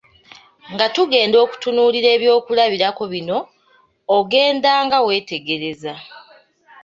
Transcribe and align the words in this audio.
Nga 0.73 0.85
tugenda 0.95 1.37
okutunuulira 1.45 2.07
ebyokulabirako 2.15 3.03
bino 3.13 3.37
ogendanga 4.17 4.97
wetegereza. 5.07 5.93